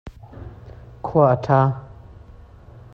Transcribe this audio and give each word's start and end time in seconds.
Khua 1.05 1.23
a 1.33 1.35
ṭha. 1.45 1.61